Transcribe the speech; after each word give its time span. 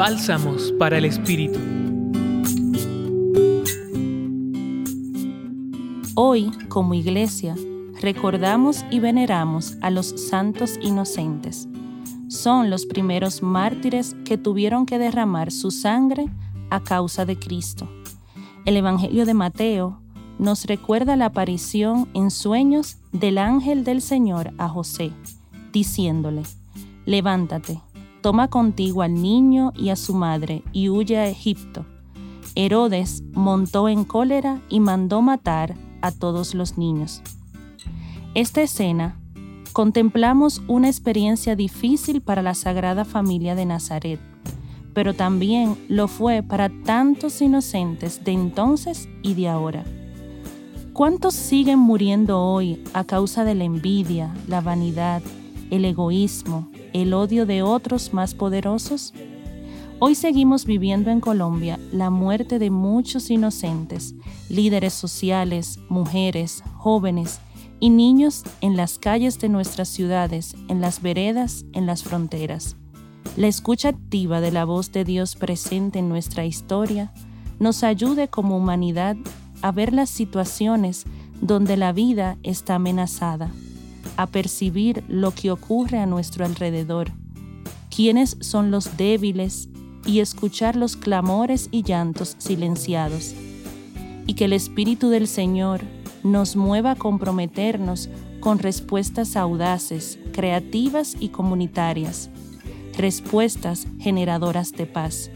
Bálsamos 0.00 0.72
para 0.78 0.96
el 0.96 1.04
Espíritu. 1.04 1.58
Hoy, 6.14 6.50
como 6.70 6.94
iglesia, 6.94 7.54
recordamos 8.00 8.82
y 8.90 8.98
veneramos 8.98 9.76
a 9.82 9.90
los 9.90 10.06
santos 10.06 10.78
inocentes. 10.80 11.68
Son 12.28 12.70
los 12.70 12.86
primeros 12.86 13.42
mártires 13.42 14.16
que 14.24 14.38
tuvieron 14.38 14.86
que 14.86 14.98
derramar 14.98 15.52
su 15.52 15.70
sangre 15.70 16.28
a 16.70 16.80
causa 16.80 17.26
de 17.26 17.38
Cristo. 17.38 17.86
El 18.64 18.78
Evangelio 18.78 19.26
de 19.26 19.34
Mateo 19.34 20.00
nos 20.38 20.64
recuerda 20.64 21.14
la 21.16 21.26
aparición 21.26 22.08
en 22.14 22.30
sueños 22.30 22.96
del 23.12 23.36
ángel 23.36 23.84
del 23.84 24.00
Señor 24.00 24.54
a 24.56 24.66
José, 24.66 25.12
diciéndole, 25.74 26.44
levántate, 27.04 27.82
toma 28.20 28.48
contigo 28.48 29.02
al 29.02 29.14
niño 29.14 29.72
y 29.76 29.90
a 29.90 29.96
su 29.96 30.14
madre 30.14 30.62
y 30.72 30.88
huye 30.88 31.18
a 31.18 31.28
Egipto. 31.28 31.86
Herodes 32.54 33.22
montó 33.32 33.88
en 33.88 34.04
cólera 34.04 34.60
y 34.68 34.80
mandó 34.80 35.22
matar 35.22 35.76
a 36.02 36.10
todos 36.10 36.54
los 36.54 36.78
niños. 36.78 37.22
Esta 38.34 38.62
escena 38.62 39.20
contemplamos 39.72 40.62
una 40.66 40.88
experiencia 40.88 41.56
difícil 41.56 42.20
para 42.20 42.42
la 42.42 42.54
Sagrada 42.54 43.04
Familia 43.04 43.54
de 43.54 43.66
Nazaret, 43.66 44.20
pero 44.94 45.14
también 45.14 45.76
lo 45.88 46.08
fue 46.08 46.42
para 46.42 46.68
tantos 46.84 47.40
inocentes 47.40 48.24
de 48.24 48.32
entonces 48.32 49.08
y 49.22 49.34
de 49.34 49.48
ahora. 49.48 49.84
¿Cuántos 50.92 51.34
siguen 51.34 51.78
muriendo 51.78 52.40
hoy 52.40 52.82
a 52.92 53.04
causa 53.04 53.44
de 53.44 53.54
la 53.54 53.64
envidia, 53.64 54.34
la 54.48 54.60
vanidad, 54.60 55.22
el 55.70 55.84
egoísmo, 55.84 56.68
el 56.92 57.14
odio 57.14 57.46
de 57.46 57.62
otros 57.62 58.12
más 58.12 58.34
poderosos? 58.34 59.14
Hoy 59.98 60.14
seguimos 60.14 60.64
viviendo 60.64 61.10
en 61.10 61.20
Colombia 61.20 61.78
la 61.92 62.10
muerte 62.10 62.58
de 62.58 62.70
muchos 62.70 63.30
inocentes, 63.30 64.14
líderes 64.48 64.94
sociales, 64.94 65.78
mujeres, 65.88 66.62
jóvenes 66.76 67.40
y 67.80 67.90
niños 67.90 68.42
en 68.60 68.76
las 68.76 68.98
calles 68.98 69.38
de 69.38 69.48
nuestras 69.48 69.88
ciudades, 69.88 70.54
en 70.68 70.80
las 70.80 71.02
veredas, 71.02 71.66
en 71.72 71.86
las 71.86 72.02
fronteras. 72.02 72.76
La 73.36 73.46
escucha 73.46 73.90
activa 73.90 74.40
de 74.40 74.50
la 74.50 74.64
voz 74.64 74.90
de 74.90 75.04
Dios 75.04 75.36
presente 75.36 75.98
en 75.98 76.08
nuestra 76.08 76.46
historia 76.46 77.12
nos 77.58 77.84
ayude 77.84 78.28
como 78.28 78.56
humanidad 78.56 79.16
a 79.60 79.70
ver 79.70 79.92
las 79.92 80.08
situaciones 80.08 81.04
donde 81.42 81.76
la 81.76 81.92
vida 81.92 82.38
está 82.42 82.76
amenazada 82.76 83.50
a 84.20 84.26
percibir 84.26 85.02
lo 85.08 85.30
que 85.30 85.50
ocurre 85.50 85.98
a 85.98 86.06
nuestro 86.06 86.44
alrededor, 86.44 87.12
quiénes 87.94 88.36
son 88.40 88.70
los 88.70 88.96
débiles 88.98 89.68
y 90.04 90.20
escuchar 90.20 90.76
los 90.76 90.96
clamores 90.96 91.68
y 91.70 91.82
llantos 91.82 92.36
silenciados. 92.38 93.34
Y 94.26 94.34
que 94.34 94.44
el 94.44 94.52
Espíritu 94.52 95.08
del 95.08 95.26
Señor 95.26 95.80
nos 96.22 96.54
mueva 96.54 96.92
a 96.92 96.96
comprometernos 96.96 98.10
con 98.40 98.58
respuestas 98.58 99.36
audaces, 99.36 100.18
creativas 100.32 101.16
y 101.18 101.28
comunitarias, 101.28 102.28
respuestas 102.96 103.86
generadoras 103.98 104.72
de 104.72 104.86
paz. 104.86 105.30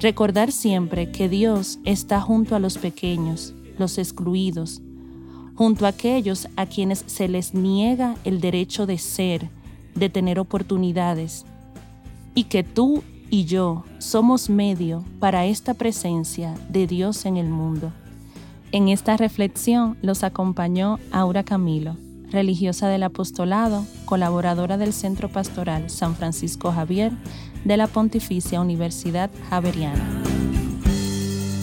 Recordar 0.00 0.50
siempre 0.50 1.12
que 1.12 1.28
Dios 1.28 1.78
está 1.84 2.20
junto 2.20 2.56
a 2.56 2.58
los 2.58 2.78
pequeños, 2.78 3.54
los 3.78 3.96
excluidos, 3.98 4.82
junto 5.60 5.84
a 5.84 5.90
aquellos 5.90 6.48
a 6.56 6.64
quienes 6.64 7.04
se 7.06 7.28
les 7.28 7.52
niega 7.52 8.14
el 8.24 8.40
derecho 8.40 8.86
de 8.86 8.96
ser, 8.96 9.50
de 9.94 10.08
tener 10.08 10.38
oportunidades, 10.38 11.44
y 12.34 12.44
que 12.44 12.64
tú 12.64 13.04
y 13.28 13.44
yo 13.44 13.84
somos 13.98 14.48
medio 14.48 15.04
para 15.18 15.44
esta 15.44 15.74
presencia 15.74 16.54
de 16.70 16.86
Dios 16.86 17.26
en 17.26 17.36
el 17.36 17.50
mundo. 17.50 17.92
En 18.72 18.88
esta 18.88 19.18
reflexión 19.18 19.98
los 20.00 20.24
acompañó 20.24 20.98
Aura 21.12 21.44
Camilo, 21.44 21.94
religiosa 22.30 22.88
del 22.88 23.02
apostolado, 23.02 23.84
colaboradora 24.06 24.78
del 24.78 24.94
Centro 24.94 25.28
Pastoral 25.28 25.90
San 25.90 26.16
Francisco 26.16 26.72
Javier 26.72 27.12
de 27.66 27.76
la 27.76 27.86
Pontificia 27.86 28.62
Universidad 28.62 29.30
Javeriana. 29.50 30.29